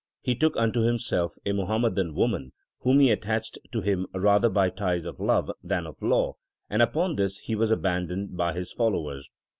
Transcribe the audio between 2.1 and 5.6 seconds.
woman, whom he attached to him rather by ties of love